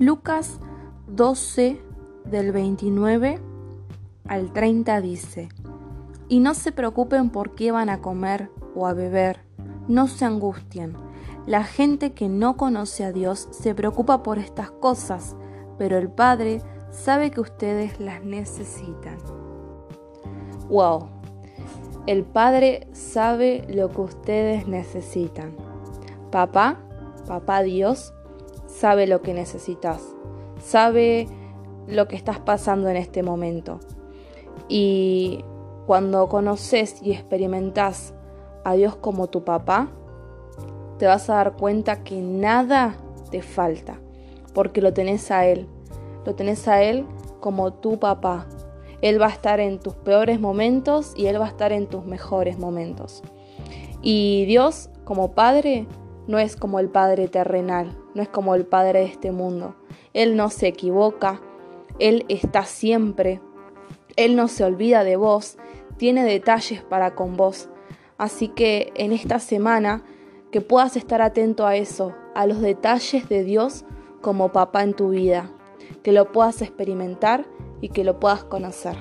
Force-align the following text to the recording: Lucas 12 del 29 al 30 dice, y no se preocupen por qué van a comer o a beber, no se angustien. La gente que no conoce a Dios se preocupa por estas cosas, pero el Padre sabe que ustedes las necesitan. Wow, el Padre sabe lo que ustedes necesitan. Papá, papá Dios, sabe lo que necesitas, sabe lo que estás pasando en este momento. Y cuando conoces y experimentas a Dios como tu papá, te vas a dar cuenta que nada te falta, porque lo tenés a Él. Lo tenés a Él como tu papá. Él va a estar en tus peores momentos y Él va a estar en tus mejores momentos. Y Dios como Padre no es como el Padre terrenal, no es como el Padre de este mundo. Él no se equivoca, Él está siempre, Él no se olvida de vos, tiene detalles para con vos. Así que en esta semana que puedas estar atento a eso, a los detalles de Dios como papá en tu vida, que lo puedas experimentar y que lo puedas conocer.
Lucas 0.00 0.60
12 1.08 1.82
del 2.24 2.52
29 2.52 3.40
al 4.28 4.52
30 4.52 5.00
dice, 5.00 5.48
y 6.28 6.38
no 6.38 6.54
se 6.54 6.70
preocupen 6.70 7.30
por 7.30 7.56
qué 7.56 7.72
van 7.72 7.88
a 7.88 8.00
comer 8.00 8.48
o 8.76 8.86
a 8.86 8.92
beber, 8.92 9.40
no 9.88 10.06
se 10.06 10.24
angustien. 10.24 10.94
La 11.46 11.64
gente 11.64 12.12
que 12.12 12.28
no 12.28 12.56
conoce 12.56 13.04
a 13.04 13.10
Dios 13.10 13.48
se 13.50 13.74
preocupa 13.74 14.22
por 14.22 14.38
estas 14.38 14.70
cosas, 14.70 15.34
pero 15.78 15.98
el 15.98 16.08
Padre 16.08 16.62
sabe 16.92 17.32
que 17.32 17.40
ustedes 17.40 17.98
las 17.98 18.22
necesitan. 18.22 19.18
Wow, 20.68 21.08
el 22.06 22.22
Padre 22.22 22.86
sabe 22.92 23.66
lo 23.68 23.90
que 23.90 24.02
ustedes 24.02 24.68
necesitan. 24.68 25.56
Papá, 26.30 26.78
papá 27.26 27.62
Dios, 27.62 28.12
sabe 28.78 29.08
lo 29.08 29.22
que 29.22 29.34
necesitas, 29.34 30.14
sabe 30.62 31.26
lo 31.88 32.06
que 32.06 32.14
estás 32.14 32.38
pasando 32.38 32.88
en 32.88 32.96
este 32.96 33.24
momento. 33.24 33.80
Y 34.68 35.44
cuando 35.86 36.28
conoces 36.28 37.02
y 37.02 37.12
experimentas 37.12 38.14
a 38.64 38.74
Dios 38.74 38.94
como 38.94 39.26
tu 39.26 39.42
papá, 39.42 39.88
te 40.98 41.06
vas 41.06 41.28
a 41.28 41.36
dar 41.36 41.56
cuenta 41.56 42.04
que 42.04 42.20
nada 42.20 42.96
te 43.30 43.42
falta, 43.42 43.98
porque 44.54 44.80
lo 44.80 44.92
tenés 44.92 45.30
a 45.32 45.46
Él. 45.46 45.66
Lo 46.24 46.34
tenés 46.34 46.68
a 46.68 46.82
Él 46.82 47.04
como 47.40 47.72
tu 47.72 47.98
papá. 47.98 48.46
Él 49.00 49.20
va 49.20 49.26
a 49.26 49.30
estar 49.30 49.58
en 49.58 49.80
tus 49.80 49.94
peores 49.94 50.40
momentos 50.40 51.14
y 51.16 51.26
Él 51.26 51.40
va 51.40 51.46
a 51.46 51.48
estar 51.48 51.72
en 51.72 51.88
tus 51.88 52.04
mejores 52.04 52.58
momentos. 52.58 53.22
Y 54.02 54.44
Dios 54.46 54.90
como 55.04 55.32
Padre 55.32 55.86
no 56.28 56.38
es 56.38 56.54
como 56.54 56.78
el 56.78 56.88
Padre 56.90 57.26
terrenal, 57.26 57.98
no 58.14 58.22
es 58.22 58.28
como 58.28 58.54
el 58.54 58.66
Padre 58.66 59.00
de 59.00 59.06
este 59.06 59.32
mundo. 59.32 59.74
Él 60.12 60.36
no 60.36 60.50
se 60.50 60.68
equivoca, 60.68 61.40
Él 61.98 62.24
está 62.28 62.64
siempre, 62.64 63.40
Él 64.14 64.36
no 64.36 64.46
se 64.46 64.62
olvida 64.62 65.02
de 65.02 65.16
vos, 65.16 65.56
tiene 65.96 66.22
detalles 66.24 66.82
para 66.82 67.14
con 67.14 67.36
vos. 67.36 67.68
Así 68.18 68.48
que 68.48 68.92
en 68.94 69.12
esta 69.12 69.40
semana 69.40 70.04
que 70.52 70.60
puedas 70.60 70.96
estar 70.96 71.22
atento 71.22 71.66
a 71.66 71.76
eso, 71.76 72.14
a 72.34 72.46
los 72.46 72.60
detalles 72.60 73.28
de 73.28 73.42
Dios 73.42 73.84
como 74.20 74.52
papá 74.52 74.82
en 74.82 74.94
tu 74.94 75.10
vida, 75.10 75.50
que 76.02 76.12
lo 76.12 76.30
puedas 76.30 76.60
experimentar 76.60 77.46
y 77.80 77.88
que 77.88 78.04
lo 78.04 78.20
puedas 78.20 78.44
conocer. 78.44 78.96